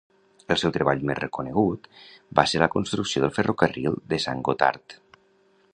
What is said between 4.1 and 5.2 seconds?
de Sant Gotard.